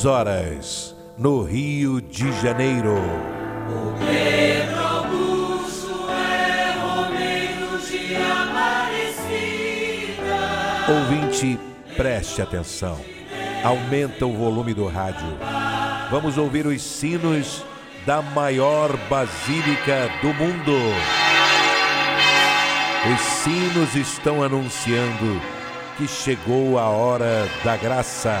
10 0.00 0.06
horas, 0.06 0.96
no 1.18 1.42
Rio 1.42 2.00
de 2.00 2.32
Janeiro. 2.40 2.94
O 3.68 3.92
Pedro 3.98 4.78
Augusto 4.78 6.08
é 6.08 6.72
Romeiro 6.80 7.78
de 7.86 8.16
Aparecida. 8.16 9.28
Ouvinte, 10.88 11.60
preste 11.96 12.40
atenção. 12.40 12.98
Aumenta 13.62 14.24
o 14.24 14.32
volume 14.32 14.72
do 14.72 14.86
rádio. 14.86 15.36
Vamos 16.10 16.38
ouvir 16.38 16.66
os 16.66 16.80
sinos 16.80 17.62
da 18.06 18.22
maior 18.22 18.96
basílica 19.10 20.08
do 20.22 20.32
mundo. 20.32 20.78
Os 23.12 23.20
sinos 23.20 23.94
estão 23.94 24.42
anunciando 24.42 25.38
que 25.98 26.08
chegou 26.08 26.78
a 26.78 26.88
hora 26.88 27.46
da 27.62 27.76
graça, 27.76 28.40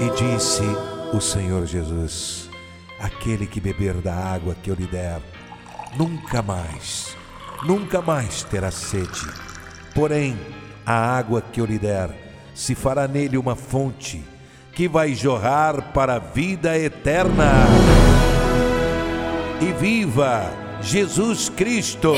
E 0.00 0.08
disse 0.12 0.62
o 1.12 1.20
Senhor 1.20 1.66
Jesus: 1.66 2.48
Aquele 2.98 3.46
que 3.46 3.60
beber 3.60 3.92
da 4.00 4.14
água 4.14 4.56
que 4.62 4.70
eu 4.70 4.74
lhe 4.74 4.86
der, 4.86 5.20
nunca 5.94 6.40
mais, 6.40 7.14
nunca 7.64 8.00
mais 8.00 8.42
terá 8.42 8.70
sede. 8.70 9.28
Porém, 9.94 10.40
a 10.86 10.94
água 10.94 11.42
que 11.42 11.60
eu 11.60 11.66
lhe 11.66 11.78
der 11.78 12.08
se 12.54 12.74
fará 12.74 13.06
nele 13.06 13.36
uma 13.36 13.54
fonte 13.54 14.24
que 14.72 14.88
vai 14.88 15.12
jorrar 15.12 15.92
para 15.92 16.14
a 16.14 16.18
vida 16.18 16.78
eterna. 16.78 17.52
E 19.60 19.70
viva 19.78 20.50
Jesus 20.80 21.50
Cristo! 21.50 22.14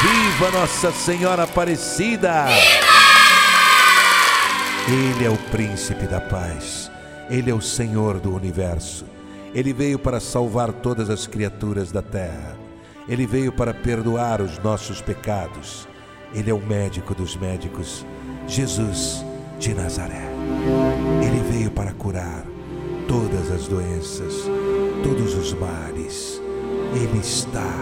Viva 0.00 0.50
Nossa 0.52 0.92
Senhora 0.92 1.42
Aparecida! 1.42 2.46
Ele 4.90 5.26
é 5.26 5.28
o 5.28 5.36
príncipe 5.50 6.06
da 6.06 6.18
paz. 6.18 6.90
Ele 7.28 7.50
é 7.50 7.54
o 7.54 7.60
Senhor 7.60 8.18
do 8.18 8.34
universo. 8.34 9.04
Ele 9.54 9.70
veio 9.70 9.98
para 9.98 10.18
salvar 10.18 10.72
todas 10.72 11.10
as 11.10 11.26
criaturas 11.26 11.92
da 11.92 12.00
terra. 12.00 12.56
Ele 13.06 13.26
veio 13.26 13.52
para 13.52 13.74
perdoar 13.74 14.40
os 14.40 14.58
nossos 14.60 15.02
pecados. 15.02 15.86
Ele 16.32 16.50
é 16.50 16.54
o 16.54 16.58
médico 16.58 17.14
dos 17.14 17.36
médicos, 17.36 18.02
Jesus 18.46 19.22
de 19.58 19.74
Nazaré. 19.74 20.26
Ele 21.22 21.42
veio 21.52 21.70
para 21.70 21.92
curar 21.92 22.42
todas 23.06 23.50
as 23.50 23.68
doenças, 23.68 24.44
todos 25.02 25.34
os 25.34 25.52
males. 25.52 26.40
Ele 26.94 27.18
está 27.18 27.74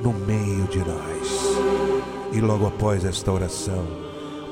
no 0.00 0.12
meio 0.12 0.68
de 0.68 0.78
nós. 0.78 1.56
E 2.32 2.40
logo 2.40 2.68
após 2.68 3.04
esta 3.04 3.32
oração, 3.32 4.09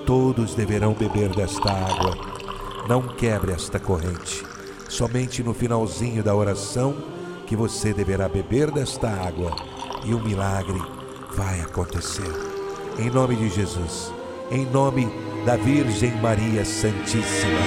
todos 0.09 0.55
deverão 0.55 0.95
beber 0.95 1.29
desta 1.29 1.71
água. 1.71 2.17
Não 2.89 3.03
quebre 3.09 3.53
esta 3.53 3.79
corrente. 3.79 4.43
Somente 4.89 5.43
no 5.43 5.53
finalzinho 5.53 6.23
da 6.23 6.35
oração 6.35 6.97
que 7.47 7.55
você 7.55 7.93
deverá 7.93 8.27
beber 8.27 8.71
desta 8.71 9.07
água 9.07 9.55
e 10.07 10.15
o 10.15 10.19
milagre 10.19 10.81
vai 11.37 11.61
acontecer. 11.61 12.33
Em 12.99 13.11
nome 13.11 13.37
de 13.37 13.51
Jesus, 13.51 14.11
em 14.51 14.65
nome 14.65 15.11
da 15.45 15.57
Virgem 15.57 16.13
Maria 16.23 16.65
Santíssima. 16.65 17.59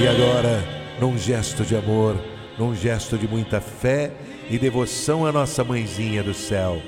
E 0.00 0.08
agora, 0.08 0.83
num 1.00 1.18
gesto 1.18 1.64
de 1.64 1.76
amor, 1.76 2.16
num 2.58 2.74
gesto 2.74 3.18
de 3.18 3.26
muita 3.26 3.60
fé 3.60 4.12
e 4.48 4.58
devoção 4.58 5.26
à 5.26 5.32
nossa 5.32 5.64
mãezinha 5.64 6.22
do 6.22 6.34
céu, 6.34 6.80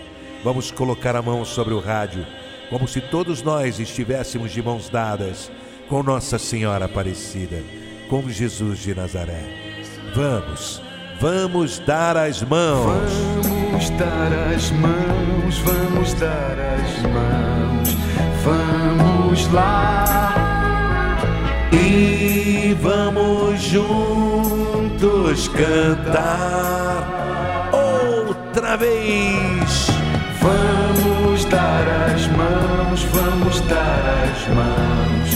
vamos 0.44 0.71
colocar 0.71 1.17
a 1.17 1.22
mão 1.22 1.44
sobre 1.44 1.75
o 1.75 1.81
rádio, 1.81 2.27
como 2.71 2.87
se 2.87 3.00
todos 3.00 3.43
nós 3.43 3.78
estivéssemos 3.81 4.53
de 4.53 4.62
mãos 4.62 4.89
dadas 4.89 5.50
com 5.89 6.03
Nossa 6.03 6.39
Senhora 6.39 6.84
Aparecida, 6.87 7.62
com 8.09 8.28
Jesus 8.28 8.81
de 8.81 8.95
Nazaré. 8.95 9.45
Vamos, 10.15 10.83
vamos 11.21 11.78
dar 11.81 12.16
as 12.16 12.43
mãos. 12.43 13.12
Vamos 13.43 13.91
dar 13.91 14.33
as 14.55 14.71
mãos, 14.72 15.59
vamos 15.59 16.15
dar 16.15 16.56
as 16.59 17.03
mãos, 17.03 17.97
vamos 18.45 19.53
lá. 19.53 21.19
E 21.72 22.56
juntos 23.59 25.49
cantar 25.49 27.17
outra 27.72 28.77
vez. 28.77 29.89
Vamos 30.41 31.44
dar 31.47 31.87
as 32.15 32.27
mãos, 32.28 33.03
vamos 33.12 33.61
dar 33.62 34.25
as 34.25 34.49
mãos, 34.55 35.31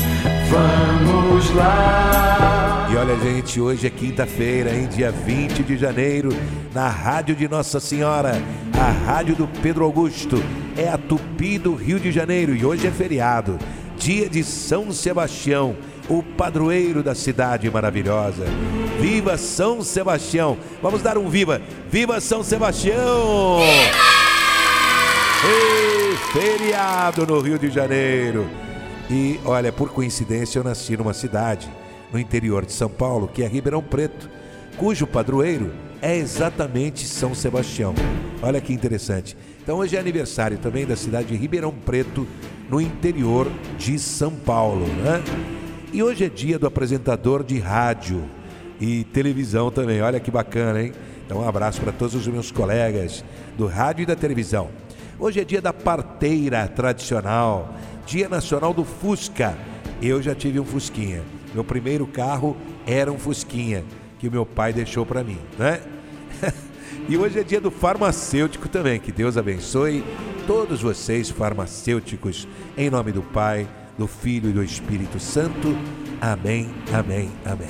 vamos 0.50 1.50
lá. 1.54 2.88
E 2.92 2.97
olha, 2.97 3.16
gente, 3.19 3.60
hoje 3.60 3.86
é 3.86 3.91
quinta-feira, 3.91 4.75
hein? 4.75 4.88
Dia 4.88 5.12
20 5.12 5.62
de 5.62 5.76
janeiro, 5.76 6.30
na 6.75 6.88
Rádio 6.88 7.36
de 7.36 7.48
Nossa 7.48 7.78
Senhora, 7.78 8.41
a 8.78 8.91
Rádio 9.06 9.36
do 9.36 9.47
Pedro 9.62 9.84
Augusto. 9.84 10.42
É 10.76 10.88
a 10.88 10.98
Tupi 10.98 11.59
do 11.59 11.75
Rio 11.75 12.00
de 12.00 12.10
Janeiro 12.10 12.54
e 12.54 12.64
hoje 12.64 12.86
é 12.86 12.91
feriado, 12.91 13.59
dia 13.98 14.28
de 14.28 14.42
São 14.42 14.91
Sebastião, 14.92 15.76
o 16.10 16.25
padroeiro 16.25 17.04
da 17.04 17.15
cidade 17.15 17.71
maravilhosa. 17.71 18.44
Viva 19.00 19.38
São 19.38 19.81
Sebastião! 19.81 20.59
Vamos 20.82 21.03
dar 21.03 21.16
um 21.16 21.31
viva! 21.31 21.62
Viva 21.88 22.21
São 22.21 22.43
Sebastião! 22.43 23.60
Ei, 25.43 26.16
feriado 26.32 27.25
no 27.25 27.38
Rio 27.41 27.59
de 27.59 27.71
Janeiro. 27.71 28.47
E 29.09 29.38
olha, 29.44 29.72
por 29.72 29.91
coincidência, 29.91 30.59
eu 30.59 30.65
nasci 30.65 30.97
numa 30.97 31.15
cidade 31.15 31.71
no 32.12 32.19
interior 32.19 32.66
de 32.66 32.72
São 32.72 32.91
Paulo, 32.91 33.28
que 33.28 33.44
é 33.44 33.47
Ribeirão 33.47 33.82
Preto, 33.82 34.28
cujo 34.77 35.06
padroeiro 35.06 35.72
é 36.03 36.16
exatamente 36.16 37.06
São 37.06 37.36
Sebastião. 37.36 37.95
Olha 38.42 38.60
que 38.60 38.72
interessante. 38.72 39.36
Então 39.63 39.78
hoje 39.78 39.97
é 39.97 40.01
aniversário 40.01 40.59
também 40.59 40.84
da 40.84 40.97
cidade 40.97 41.28
de 41.28 41.36
Ribeirão 41.36 41.72
Preto, 41.72 42.27
no 42.68 42.80
interior 42.80 43.51
de 43.78 43.98
São 43.98 44.33
Paulo, 44.33 44.86
né? 44.86 45.22
E 45.92 46.04
hoje 46.04 46.25
é 46.25 46.28
dia 46.28 46.57
do 46.57 46.69
apresentador 46.69 47.42
de 47.42 47.59
rádio 47.59 48.22
e 48.81 49.03
televisão 49.04 49.72
também. 49.72 50.01
Olha 50.01 50.21
que 50.21 50.31
bacana, 50.31 50.81
hein? 50.81 50.92
Então 51.27 51.39
um 51.39 51.48
abraço 51.48 51.81
para 51.81 51.91
todos 51.91 52.15
os 52.15 52.28
meus 52.28 52.53
colegas 52.53 53.25
do 53.59 53.66
rádio 53.66 54.04
e 54.04 54.07
da 54.07 54.15
televisão. 54.15 54.69
Hoje 55.19 55.41
é 55.41 55.45
dia 55.45 55.60
da 55.60 55.72
parteira 55.72 56.69
tradicional, 56.69 57.75
dia 58.07 58.28
nacional 58.28 58.72
do 58.72 58.84
Fusca. 58.84 59.59
Eu 60.01 60.22
já 60.22 60.33
tive 60.33 60.60
um 60.60 60.65
Fusquinha. 60.65 61.22
Meu 61.53 61.65
primeiro 61.65 62.07
carro 62.07 62.57
era 62.87 63.10
um 63.10 63.19
Fusquinha 63.19 63.84
que 64.21 64.28
o 64.28 64.31
meu 64.31 64.47
pai 64.47 64.72
deixou 64.72 65.04
para 65.04 65.25
mim, 65.25 65.39
né? 65.59 65.81
e 67.09 67.16
hoje 67.16 67.41
é 67.41 67.42
dia 67.42 67.60
do 67.60 67.71
farmacêutico 67.71 68.69
também. 68.69 69.01
Que 69.01 69.10
Deus 69.10 69.37
abençoe 69.37 70.04
todos 70.47 70.83
vocês 70.83 71.31
farmacêuticos 71.31 72.47
em 72.77 72.89
nome 72.91 73.10
do 73.10 73.22
Pai, 73.22 73.66
do 73.98 74.07
Filho 74.07 74.51
e 74.51 74.53
do 74.53 74.63
Espírito 74.63 75.19
Santo. 75.19 75.77
Amém, 76.21 76.71
amém, 76.92 77.31
amém. 77.45 77.69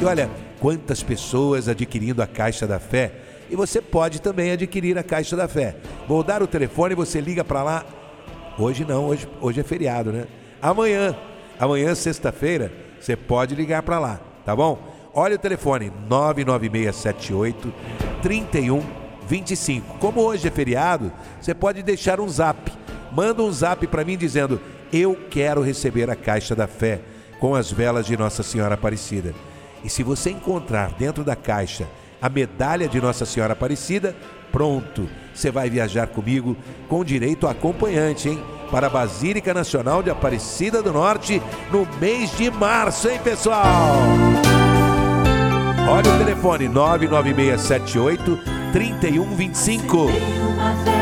E 0.00 0.04
olha, 0.04 0.30
quantas 0.60 1.02
pessoas 1.02 1.68
adquirindo 1.68 2.22
a 2.22 2.26
Caixa 2.26 2.66
da 2.66 2.78
Fé. 2.78 3.12
E 3.50 3.56
você 3.56 3.80
pode 3.80 4.20
também 4.20 4.50
adquirir 4.50 4.98
a 4.98 5.02
Caixa 5.02 5.36
da 5.36 5.48
Fé. 5.48 5.76
Vou 6.06 6.22
dar 6.22 6.42
o 6.42 6.46
telefone, 6.46 6.94
você 6.94 7.20
liga 7.20 7.44
para 7.44 7.62
lá. 7.62 7.84
Hoje 8.58 8.84
não, 8.84 9.06
hoje, 9.06 9.28
hoje 9.40 9.60
é 9.60 9.62
feriado, 9.62 10.12
né? 10.12 10.26
Amanhã, 10.60 11.16
amanhã, 11.58 11.94
sexta-feira, 11.94 12.72
você 13.00 13.16
pode 13.16 13.54
ligar 13.54 13.82
para 13.82 13.98
lá, 13.98 14.20
tá 14.44 14.54
bom? 14.54 14.78
Olha 15.14 15.36
o 15.36 15.38
telefone, 15.38 15.92
99678 16.08 17.72
3125. 18.22 19.98
Como 19.98 20.20
hoje 20.20 20.48
é 20.48 20.50
feriado, 20.50 21.12
você 21.40 21.54
pode 21.54 21.82
deixar 21.82 22.20
um 22.20 22.28
zap. 22.28 22.70
Manda 23.12 23.42
um 23.42 23.50
zap 23.50 23.86
para 23.86 24.04
mim 24.04 24.16
dizendo: 24.16 24.60
Eu 24.92 25.16
quero 25.30 25.62
receber 25.62 26.10
a 26.10 26.16
Caixa 26.16 26.54
da 26.54 26.66
Fé 26.66 27.00
com 27.38 27.54
as 27.54 27.70
velas 27.70 28.06
de 28.06 28.16
Nossa 28.16 28.42
Senhora 28.42 28.74
Aparecida. 28.74 29.34
E 29.84 29.90
se 29.90 30.02
você 30.02 30.30
encontrar 30.30 30.92
dentro 30.92 31.22
da 31.22 31.36
caixa 31.36 31.86
a 32.20 32.28
medalha 32.28 32.88
de 32.88 33.00
Nossa 33.00 33.24
Senhora 33.24 33.52
Aparecida, 33.52 34.16
pronto, 34.50 35.08
você 35.32 35.50
vai 35.50 35.70
viajar 35.70 36.08
comigo 36.08 36.56
com 36.88 37.04
direito 37.04 37.46
a 37.46 37.52
acompanhante, 37.52 38.28
hein? 38.28 38.42
Para 38.70 38.88
a 38.88 38.90
Basílica 38.90 39.54
Nacional 39.54 40.02
de 40.02 40.10
Aparecida 40.10 40.82
do 40.82 40.92
Norte 40.92 41.40
no 41.70 41.86
mês 42.00 42.36
de 42.36 42.50
março, 42.50 43.08
hein, 43.08 43.20
pessoal? 43.22 43.94
Olha 45.88 46.14
o 46.14 46.18
telefone 46.18 46.68
99678 46.68 48.38
3125. 48.72 50.97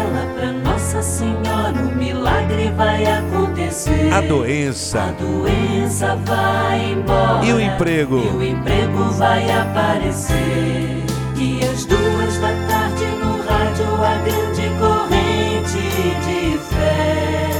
Nossa 0.96 1.18
Senhora, 1.18 1.78
o 1.78 1.94
milagre 1.94 2.72
vai 2.74 3.04
acontecer. 3.04 4.10
A 4.10 4.16
A 4.16 4.20
doença 4.22 5.14
doença 5.20 6.16
vai 6.24 6.92
embora. 6.92 7.44
e 7.44 7.52
o 7.52 7.60
emprego. 7.60 8.16
E 8.16 8.28
o 8.34 8.42
emprego 8.42 9.04
vai 9.10 9.44
aparecer. 9.50 11.04
E 11.36 11.60
às 11.70 11.84
duas 11.84 12.38
da 12.38 12.48
tarde 12.66 13.04
no 13.22 13.42
rádio 13.46 13.84
a 14.02 14.16
grande 14.24 14.70
corrente 14.80 15.82
de 16.24 16.58
fé. 16.60 17.50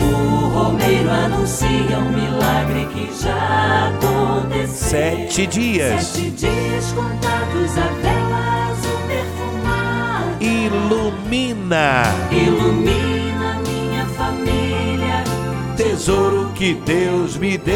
O 0.00 0.46
Romeiro 0.48 1.10
anuncia 1.10 1.98
um 1.98 2.12
milagre 2.12 2.86
que 2.94 3.22
já 3.22 3.90
aconteceu. 3.90 4.88
Sete 4.88 5.46
dias. 5.46 6.02
Sete 6.06 6.30
dias 6.30 6.92
contados 6.92 7.76
a 7.76 7.88
vela 8.00 8.13
azul 8.13 8.13
perfumada. 8.13 8.13
Ilumina 10.44 12.02
Ilumina 12.30 13.60
minha 13.66 14.06
família. 14.08 15.24
tesouro 15.74 16.52
que 16.54 16.74
Deus 16.74 17.38
me 17.38 17.56
deu. 17.56 17.74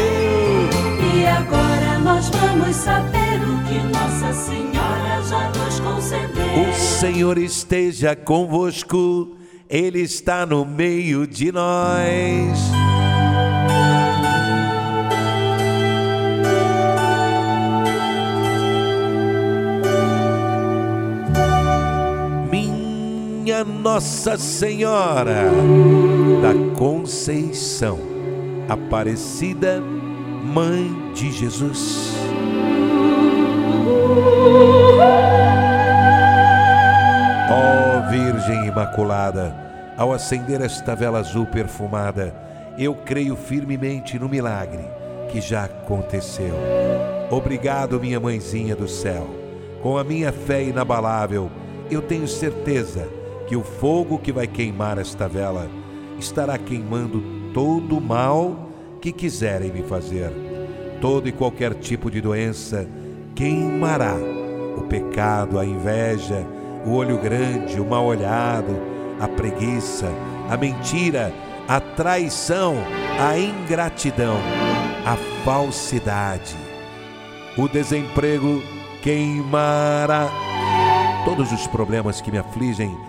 E 1.15 1.25
agora 1.25 1.97
nós 1.99 2.29
vamos 2.29 2.75
saber 2.75 3.41
o 3.41 3.63
que 3.63 3.79
Nossa 3.91 4.33
Senhora 4.33 5.23
já 5.27 5.49
nos 5.49 5.79
concedeu. 5.79 6.69
O 6.69 6.73
Senhor 6.73 7.37
esteja 7.39 8.15
convosco, 8.15 9.35
Ele 9.67 10.01
está 10.01 10.45
no 10.45 10.63
meio 10.63 11.25
de 11.25 11.51
nós. 11.51 12.78
Nossa 23.63 24.37
Senhora 24.37 25.51
da 26.41 26.77
Conceição, 26.77 27.99
Aparecida, 28.67 29.81
Mãe 30.43 31.11
de 31.13 31.31
Jesus. 31.31 32.13
Ó 37.51 38.09
Virgem 38.09 38.67
Imaculada, 38.67 39.55
ao 39.97 40.13
acender 40.13 40.61
esta 40.61 40.95
vela 40.95 41.19
azul 41.19 41.45
perfumada, 41.45 42.33
eu 42.77 42.95
creio 42.95 43.35
firmemente 43.35 44.17
no 44.17 44.29
milagre 44.29 44.83
que 45.31 45.41
já 45.41 45.65
aconteceu. 45.65 46.55
Obrigado, 47.29 47.99
minha 47.99 48.19
mãezinha 48.19 48.75
do 48.75 48.87
céu. 48.87 49.27
Com 49.81 49.97
a 49.97 50.03
minha 50.03 50.31
fé 50.31 50.63
inabalável, 50.63 51.49
eu 51.91 52.01
tenho 52.01 52.27
certeza 52.27 53.18
que 53.49 53.55
o 53.55 53.63
fogo 53.63 54.19
que 54.19 54.31
vai 54.31 54.45
queimar 54.45 54.99
esta 54.99 55.27
vela 55.27 55.67
estará 56.19 56.55
queimando 56.55 57.51
todo 57.51 57.97
o 57.97 58.01
mal 58.01 58.69
que 59.01 59.11
quiserem 59.11 59.73
me 59.73 59.81
fazer. 59.81 60.31
Todo 61.01 61.27
e 61.27 61.31
qualquer 61.31 61.73
tipo 61.73 62.11
de 62.11 62.21
doença 62.21 62.87
queimará 63.33 64.15
o 64.77 64.83
pecado, 64.83 65.57
a 65.57 65.65
inveja, 65.65 66.45
o 66.85 66.91
olho 66.91 67.17
grande, 67.17 67.81
o 67.81 67.85
mal 67.89 68.05
olhado, 68.05 68.79
a 69.19 69.27
preguiça, 69.27 70.11
a 70.47 70.55
mentira, 70.55 71.33
a 71.67 71.79
traição, 71.79 72.75
a 73.19 73.35
ingratidão, 73.35 74.37
a 75.03 75.15
falsidade, 75.43 76.55
o 77.57 77.67
desemprego 77.67 78.61
queimará. 79.01 80.29
Todos 81.25 81.51
os 81.51 81.65
problemas 81.65 82.21
que 82.21 82.31
me 82.31 82.37
afligem 82.37 83.08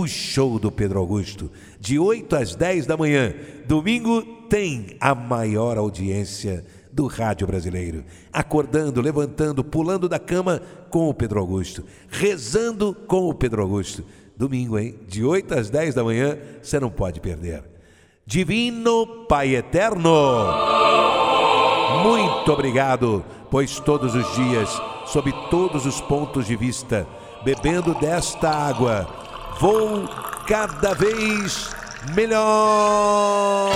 o 0.00 0.06
show 0.06 0.58
do 0.58 0.70
Pedro 0.70 0.98
Augusto, 0.98 1.50
de 1.80 1.98
8 1.98 2.36
às 2.36 2.54
10 2.54 2.86
da 2.86 2.96
manhã. 2.96 3.34
Domingo 3.66 4.22
tem 4.48 4.96
a 5.00 5.14
maior 5.14 5.76
audiência 5.76 6.64
do 6.92 7.06
rádio 7.06 7.46
brasileiro. 7.46 8.04
Acordando, 8.32 9.00
levantando, 9.00 9.62
pulando 9.62 10.08
da 10.08 10.18
cama 10.18 10.60
com 10.90 11.08
o 11.08 11.14
Pedro 11.14 11.40
Augusto, 11.40 11.84
rezando 12.08 12.94
com 13.06 13.28
o 13.28 13.34
Pedro 13.34 13.62
Augusto. 13.62 14.04
Domingo, 14.36 14.78
hein? 14.78 14.94
De 15.06 15.24
8 15.24 15.54
às 15.54 15.70
10 15.70 15.94
da 15.94 16.04
manhã, 16.04 16.38
você 16.62 16.78
não 16.78 16.90
pode 16.90 17.20
perder. 17.20 17.64
Divino 18.24 19.24
Pai 19.26 19.56
Eterno, 19.56 20.10
muito 22.02 22.52
obrigado, 22.52 23.24
pois 23.50 23.80
todos 23.80 24.14
os 24.14 24.34
dias, 24.34 24.80
sob 25.06 25.32
todos 25.50 25.86
os 25.86 26.00
pontos 26.02 26.46
de 26.46 26.54
vista, 26.54 27.06
bebendo 27.42 27.94
desta 27.94 28.50
água, 28.50 29.27
vou 29.58 30.08
cada 30.46 30.94
vez 30.94 31.70
melhor. 32.14 33.72